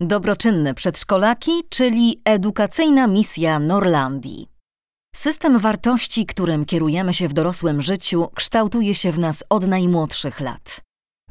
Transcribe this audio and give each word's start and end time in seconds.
Dobroczynne 0.00 0.74
przedszkolaki, 0.74 1.50
czyli 1.68 2.20
edukacyjna 2.24 3.06
misja 3.06 3.58
Norlandii. 3.58 4.48
System 5.14 5.58
wartości, 5.58 6.26
którym 6.26 6.64
kierujemy 6.64 7.14
się 7.14 7.28
w 7.28 7.32
dorosłym 7.32 7.82
życiu, 7.82 8.28
kształtuje 8.34 8.94
się 8.94 9.12
w 9.12 9.18
nas 9.18 9.44
od 9.48 9.66
najmłodszych 9.66 10.40
lat. 10.40 10.80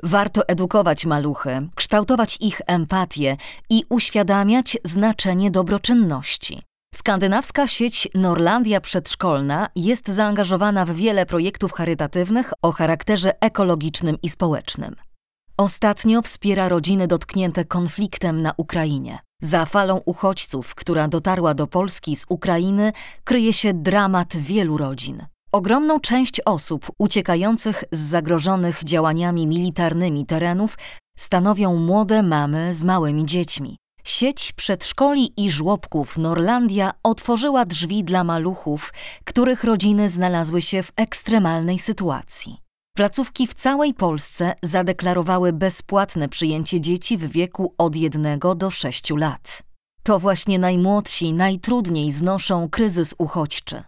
Warto 0.04 0.48
edukować 0.48 1.06
maluchy, 1.06 1.68
kształtować 1.76 2.38
ich 2.42 2.62
empatię 2.68 3.38
i 3.70 3.84
uświadamiać 3.90 4.78
znaczenie 4.84 5.52
dobroczynności. 5.52 6.62
Skandynawska 6.94 7.68
sieć 7.68 8.08
Norlandia 8.16 8.82
Przedszkolna 8.82 9.68
jest 9.76 10.08
zaangażowana 10.08 10.86
w 10.86 10.92
wiele 10.92 11.26
projektów 11.26 11.72
charytatywnych 11.72 12.54
o 12.62 12.72
charakterze 12.72 13.42
ekologicznym 13.42 14.18
i 14.24 14.30
społecznym. 14.30 14.96
Ostatnio 15.58 16.22
wspiera 16.22 16.70
rodziny 16.70 17.08
dotknięte 17.08 17.66
konfliktem 17.66 18.42
na 18.42 18.54
Ukrainie. 18.58 19.20
Za 19.42 19.66
falą 19.66 20.02
uchodźców, 20.06 20.76
która 20.76 21.08
dotarła 21.08 21.54
do 21.54 21.68
Polski 21.68 22.16
z 22.16 22.26
Ukrainy, 22.30 22.94
kryje 23.24 23.54
się 23.54 23.74
dramat 23.74 24.38
wielu 24.38 24.78
rodzin. 24.78 25.26
Ogromną 25.52 26.00
część 26.00 26.42
osób 26.46 26.92
uciekających 27.00 27.84
z 27.92 28.00
zagrożonych 28.00 28.84
działaniami 28.84 29.48
militarnymi 29.48 30.26
terenów 30.26 30.78
stanowią 31.18 31.76
młode 31.76 32.24
mamy 32.24 32.74
z 32.74 32.84
małymi 32.84 33.26
dziećmi. 33.26 33.78
Sieć 34.04 34.52
przedszkoli 34.52 35.34
i 35.38 35.52
żłobków 35.52 36.18
Norlandia 36.18 36.92
otworzyła 37.04 37.66
drzwi 37.66 38.04
dla 38.04 38.24
maluchów, 38.24 38.94
których 39.26 39.64
rodziny 39.64 40.10
znalazły 40.10 40.62
się 40.62 40.84
w 40.84 40.92
ekstremalnej 40.96 41.80
sytuacji. 41.80 42.65
Placówki 42.96 43.48
w 43.48 43.54
całej 43.54 43.94
Polsce 43.94 44.54
zadeklarowały 44.64 45.54
bezpłatne 45.54 46.30
przyjęcie 46.30 46.82
dzieci 46.82 47.18
w 47.18 47.32
wieku 47.32 47.74
od 47.78 47.96
1 47.96 48.40
do 48.56 48.70
6 48.70 49.10
lat. 49.10 49.64
To 50.04 50.20
właśnie 50.20 50.60
najmłodsi 50.60 51.34
najtrudniej 51.34 52.12
znoszą 52.12 52.70
kryzys 52.70 53.16
uchodźczy. 53.18 53.84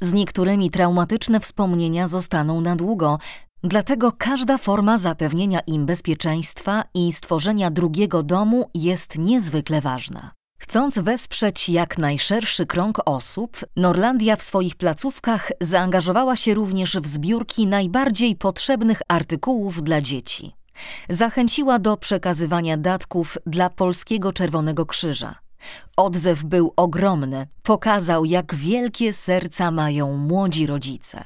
Z 0.00 0.12
niektórymi 0.12 0.70
traumatyczne 0.70 1.40
wspomnienia 1.40 2.08
zostaną 2.08 2.60
na 2.60 2.76
długo, 2.76 3.18
dlatego 3.62 4.12
każda 4.18 4.58
forma 4.58 4.98
zapewnienia 4.98 5.60
im 5.60 5.86
bezpieczeństwa 5.86 6.84
i 6.94 7.12
stworzenia 7.12 7.70
drugiego 7.70 8.22
domu 8.22 8.70
jest 8.74 9.18
niezwykle 9.18 9.80
ważna. 9.80 10.32
Chcąc 10.62 10.98
wesprzeć 10.98 11.68
jak 11.68 11.98
najszerszy 11.98 12.66
krąg 12.66 12.98
osób, 13.04 13.56
Norlandia 13.76 14.36
w 14.36 14.42
swoich 14.42 14.76
placówkach 14.76 15.50
zaangażowała 15.60 16.36
się 16.36 16.54
również 16.54 16.96
w 16.96 17.06
zbiórki 17.06 17.66
najbardziej 17.66 18.36
potrzebnych 18.36 19.02
artykułów 19.08 19.82
dla 19.82 20.00
dzieci. 20.00 20.52
Zachęciła 21.08 21.78
do 21.78 21.96
przekazywania 21.96 22.76
datków 22.76 23.38
dla 23.46 23.70
Polskiego 23.70 24.32
Czerwonego 24.32 24.86
Krzyża. 24.86 25.34
Odzew 25.96 26.44
był 26.44 26.72
ogromny, 26.76 27.46
pokazał, 27.62 28.24
jak 28.24 28.54
wielkie 28.54 29.12
serca 29.12 29.70
mają 29.70 30.16
młodzi 30.16 30.66
rodzice. 30.66 31.24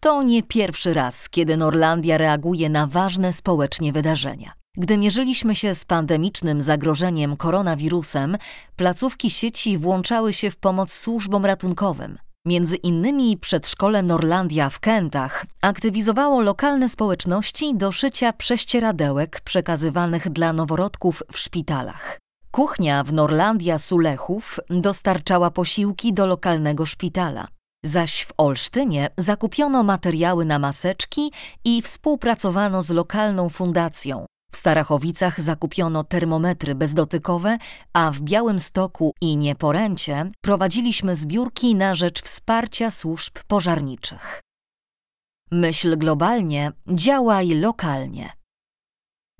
To 0.00 0.22
nie 0.22 0.42
pierwszy 0.42 0.94
raz, 0.94 1.28
kiedy 1.28 1.56
Norlandia 1.56 2.18
reaguje 2.18 2.68
na 2.68 2.86
ważne 2.86 3.32
społecznie 3.32 3.92
wydarzenia. 3.92 4.61
Gdy 4.76 4.98
mierzyliśmy 4.98 5.54
się 5.54 5.74
z 5.74 5.84
pandemicznym 5.84 6.62
zagrożeniem 6.62 7.36
koronawirusem, 7.36 8.36
placówki 8.76 9.30
sieci 9.30 9.78
włączały 9.78 10.32
się 10.32 10.50
w 10.50 10.56
pomoc 10.56 10.92
służbom 10.92 11.46
ratunkowym. 11.46 12.18
Między 12.46 12.76
innymi 12.76 13.36
przedszkole 13.36 14.02
Norlandia 14.02 14.70
w 14.70 14.80
Kętach 14.80 15.46
aktywizowało 15.62 16.40
lokalne 16.40 16.88
społeczności 16.88 17.74
do 17.74 17.92
szycia 17.92 18.32
prześcieradełek 18.32 19.40
przekazywanych 19.40 20.28
dla 20.28 20.52
noworodków 20.52 21.22
w 21.32 21.38
szpitalach. 21.38 22.18
Kuchnia 22.50 23.04
w 23.04 23.12
Norlandia 23.12 23.78
Sulechów 23.78 24.60
dostarczała 24.70 25.50
posiłki 25.50 26.12
do 26.12 26.26
lokalnego 26.26 26.86
szpitala. 26.86 27.46
Zaś 27.84 28.24
w 28.24 28.32
Olsztynie 28.38 29.08
zakupiono 29.16 29.82
materiały 29.82 30.44
na 30.44 30.58
maseczki 30.58 31.32
i 31.64 31.82
współpracowano 31.82 32.82
z 32.82 32.90
lokalną 32.90 33.48
fundacją, 33.48 34.26
w 34.52 34.56
Starachowicach 34.56 35.40
zakupiono 35.40 36.04
termometry 36.04 36.74
bezdotykowe, 36.74 37.58
a 37.92 38.10
w 38.10 38.20
Białymstoku 38.20 39.12
i 39.20 39.36
Nieporęcie 39.36 40.30
prowadziliśmy 40.40 41.16
zbiórki 41.16 41.74
na 41.74 41.94
rzecz 41.94 42.22
wsparcia 42.22 42.90
służb 42.90 43.38
pożarniczych. 43.46 44.40
Myśl 45.50 45.98
globalnie, 45.98 46.72
działaj 46.88 47.48
lokalnie. 47.48 48.32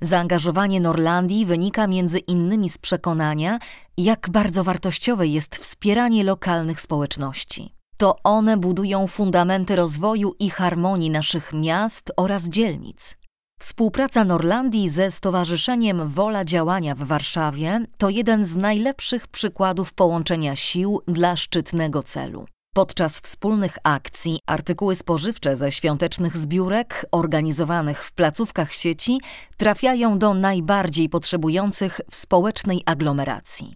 Zaangażowanie 0.00 0.80
Norlandii 0.80 1.46
wynika 1.46 1.86
między 1.86 2.18
innymi 2.18 2.68
z 2.70 2.78
przekonania, 2.78 3.58
jak 3.96 4.30
bardzo 4.30 4.64
wartościowe 4.64 5.26
jest 5.26 5.56
wspieranie 5.56 6.24
lokalnych 6.24 6.80
społeczności. 6.80 7.74
To 7.96 8.16
one 8.24 8.56
budują 8.56 9.06
fundamenty 9.06 9.76
rozwoju 9.76 10.34
i 10.38 10.50
harmonii 10.50 11.10
naszych 11.10 11.52
miast 11.52 12.12
oraz 12.16 12.48
dzielnic. 12.48 13.21
Współpraca 13.62 14.24
Norlandii 14.24 14.88
ze 14.88 15.10
Stowarzyszeniem 15.10 16.08
Wola 16.08 16.44
Działania 16.44 16.94
w 16.94 16.98
Warszawie 16.98 17.86
to 17.98 18.10
jeden 18.10 18.44
z 18.44 18.56
najlepszych 18.56 19.28
przykładów 19.28 19.92
połączenia 19.92 20.56
sił 20.56 21.00
dla 21.06 21.36
szczytnego 21.36 22.02
celu. 22.02 22.46
Podczas 22.74 23.20
wspólnych 23.20 23.78
akcji 23.84 24.38
artykuły 24.46 24.94
spożywcze 24.94 25.56
ze 25.56 25.72
świątecznych 25.72 26.36
zbiórek 26.36 27.06
organizowanych 27.12 28.04
w 28.04 28.12
placówkach 28.12 28.72
sieci 28.72 29.20
trafiają 29.56 30.18
do 30.18 30.34
najbardziej 30.34 31.08
potrzebujących 31.08 32.00
w 32.10 32.16
społecznej 32.16 32.82
aglomeracji. 32.86 33.74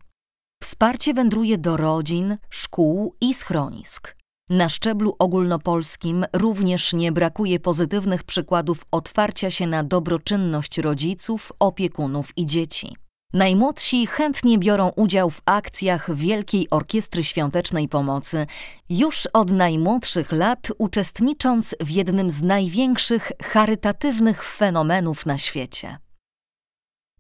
Wsparcie 0.63 1.15
wędruje 1.15 1.59
do 1.59 1.77
rodzin, 1.77 2.37
szkół 2.51 3.17
i 3.21 3.35
schronisk. 3.35 4.17
Na 4.51 4.69
szczeblu 4.69 5.17
ogólnopolskim 5.19 6.25
również 6.33 6.93
nie 6.93 7.13
brakuje 7.13 7.61
pozytywnych 7.61 8.25
przykładów 8.25 8.85
otwarcia 8.91 9.51
się 9.51 9.67
na 9.67 9.85
dobroczynność 9.85 10.79
rodziców, 10.79 11.53
opiekunów 11.59 12.39
i 12.39 12.47
dzieci. 12.47 12.97
Najmłodsi 13.33 14.07
chętnie 14.07 14.59
biorą 14.59 14.91
udział 14.97 15.31
w 15.31 15.43
akcjach 15.45 16.15
Wielkiej 16.15 16.71
Orkiestry 16.71 17.25
Świątecznej 17.25 17.89
Pomocy, 17.89 18.47
już 18.89 19.29
od 19.33 19.51
najmłodszych 19.51 20.33
lat 20.33 20.69
uczestnicząc 20.79 21.75
w 21.81 21.91
jednym 21.91 22.31
z 22.31 22.43
największych 22.43 23.33
charytatywnych 23.43 24.45
fenomenów 24.45 25.27
na 25.27 25.39
świecie. 25.39 25.99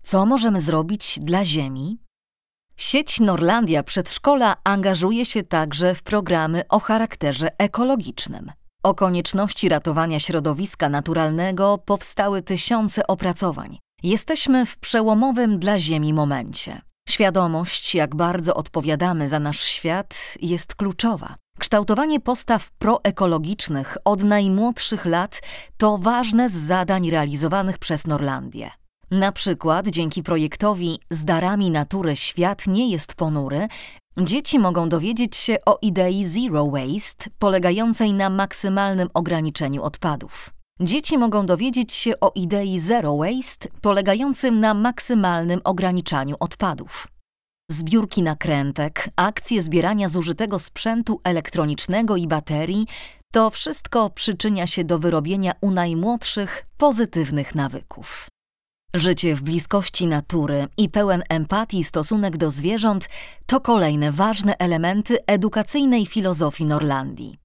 Co 0.02 0.26
możemy 0.26 0.60
zrobić 0.60 1.18
dla 1.22 1.44
Ziemi? 1.44 2.05
Sieć 2.76 3.20
Norlandia 3.20 3.82
Przedszkola 3.82 4.56
angażuje 4.64 5.26
się 5.26 5.42
także 5.42 5.94
w 5.94 6.02
programy 6.02 6.62
o 6.68 6.80
charakterze 6.80 7.48
ekologicznym. 7.58 8.52
O 8.82 8.94
konieczności 8.94 9.68
ratowania 9.68 10.20
środowiska 10.20 10.88
naturalnego 10.88 11.78
powstały 11.78 12.42
tysiące 12.42 13.06
opracowań. 13.06 13.78
Jesteśmy 14.02 14.66
w 14.66 14.78
przełomowym 14.78 15.58
dla 15.58 15.80
Ziemi 15.80 16.14
momencie. 16.14 16.80
Świadomość, 17.08 17.94
jak 17.94 18.14
bardzo 18.14 18.54
odpowiadamy 18.54 19.28
za 19.28 19.38
nasz 19.38 19.60
świat, 19.60 20.34
jest 20.42 20.74
kluczowa. 20.74 21.34
Kształtowanie 21.58 22.20
postaw 22.20 22.70
proekologicznych 22.70 23.96
od 24.04 24.22
najmłodszych 24.22 25.04
lat 25.04 25.42
to 25.76 25.98
ważne 25.98 26.48
z 26.48 26.54
zadań 26.54 27.10
realizowanych 27.10 27.78
przez 27.78 28.06
Norlandię. 28.06 28.70
Na 29.10 29.32
przykład 29.32 29.88
dzięki 29.88 30.22
projektowi 30.22 30.98
Z 31.10 31.24
darami 31.24 31.70
natury 31.70 32.16
świat 32.16 32.66
nie 32.66 32.90
jest 32.90 33.14
ponury, 33.14 33.68
dzieci 34.18 34.58
mogą 34.58 34.88
dowiedzieć 34.88 35.36
się 35.36 35.56
o 35.66 35.78
idei 35.82 36.24
Zero 36.24 36.66
Waste, 36.66 37.30
polegającej 37.38 38.12
na 38.12 38.30
maksymalnym 38.30 39.08
ograniczeniu 39.14 39.82
odpadów. 39.82 40.50
Dzieci 40.80 41.18
mogą 41.18 41.46
dowiedzieć 41.46 41.92
się 41.92 42.20
o 42.20 42.32
idei 42.34 42.80
Zero 42.80 43.16
Waste, 43.16 43.68
polegającym 43.80 44.60
na 44.60 44.74
maksymalnym 44.74 45.60
ograniczaniu 45.64 46.36
odpadów. 46.40 47.08
Zbiórki 47.70 48.22
nakrętek, 48.22 49.08
akcje 49.16 49.62
zbierania 49.62 50.08
zużytego 50.08 50.58
sprzętu 50.58 51.20
elektronicznego 51.24 52.16
i 52.16 52.26
baterii 52.26 52.86
to 53.32 53.50
wszystko 53.50 54.10
przyczynia 54.10 54.66
się 54.66 54.84
do 54.84 54.98
wyrobienia 54.98 55.52
u 55.60 55.70
najmłodszych 55.70 56.66
pozytywnych 56.76 57.54
nawyków. 57.54 58.28
Życie 58.96 59.34
w 59.34 59.42
bliskości 59.42 60.06
natury 60.06 60.66
i 60.76 60.88
pełen 60.88 61.22
empatii 61.28 61.84
stosunek 61.84 62.36
do 62.36 62.50
zwierząt 62.50 63.08
to 63.46 63.60
kolejne 63.60 64.12
ważne 64.12 64.58
elementy 64.58 65.18
edukacyjnej 65.26 66.06
filozofii 66.06 66.64
Norlandii. 66.66 67.38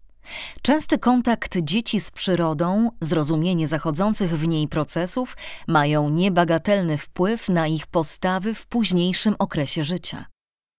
Częsty 0.61 0.97
kontakt 0.97 1.57
dzieci 1.61 1.99
z 1.99 2.11
przyrodą, 2.11 2.89
zrozumienie 3.01 3.67
zachodzących 3.67 4.39
w 4.39 4.47
niej 4.47 4.67
procesów 4.67 5.37
mają 5.67 6.09
niebagatelny 6.09 6.97
wpływ 6.97 7.49
na 7.49 7.67
ich 7.67 7.87
postawy 7.87 8.53
w 8.53 8.67
późniejszym 8.67 9.35
okresie 9.39 9.83
życia. 9.83 10.25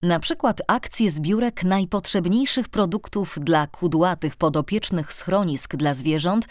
Na 0.03 0.21
przykład 0.21 0.61
akcje 0.69 1.11
zbiórek 1.11 1.65
najpotrzebniejszych 1.65 2.69
produktów 2.69 3.39
dla 3.41 3.67
kudłatych 3.67 4.37
podopiecznych 4.37 5.13
schronisk 5.13 5.77
dla 5.77 5.95
zwierząt 5.95 6.47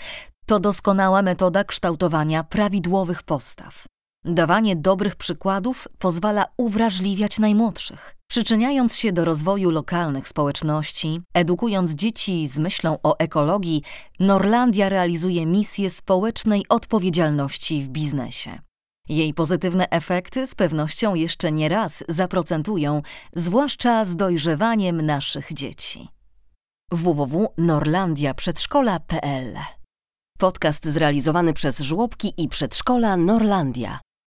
to 0.46 0.60
doskonała 0.60 1.22
metoda 1.22 1.64
kształtowania 1.64 2.44
prawidłowych 2.44 3.24
postaw. 3.24 3.86
Dawanie 4.26 4.76
dobrych 4.76 5.16
przykładów 5.16 5.88
pozwala 6.00 6.46
uwrażliwiać 6.58 7.40
najmłodszych, 7.40 8.16
przyczyniając 8.28 8.96
się 8.96 9.12
do 9.12 9.26
rozwoju 9.26 9.72
lokalnych 9.72 10.28
społeczności, 10.28 11.22
edukując 11.34 11.92
dzieci 11.92 12.48
z 12.48 12.60
myślą 12.60 12.98
o 13.04 13.20
ekologii. 13.20 13.84
Norlandia 14.20 14.90
realizuje 14.90 15.46
misję 15.46 15.90
społecznej 15.90 16.66
odpowiedzialności 16.70 17.84
w 17.84 17.90
biznesie. 17.90 18.60
Jej 19.10 19.34
pozytywne 19.34 19.90
efekty 19.90 20.48
z 20.48 20.56
pewnością 20.56 21.16
jeszcze 21.16 21.52
nie 21.52 21.70
raz 21.70 22.04
zaprocentują, 22.08 23.02
zwłaszcza 23.36 24.06
z 24.06 24.16
dojrzewaniem 24.16 25.02
naszych 25.02 25.54
dzieci. 25.54 26.08
www.norlandiaprzedszkola.pl 26.92 29.58
Podcast 30.38 30.86
zrealizowany 30.86 31.54
przez 31.54 31.80
żłobki 31.80 32.34
i 32.38 32.48
przedszkola 32.48 33.18
Norlandia. 33.18 34.00